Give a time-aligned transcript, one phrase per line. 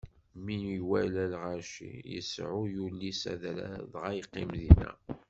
[0.43, 4.91] Mi iwala lɣaci, Yasuɛ yuli s adrar dɣa yeqqim dinna.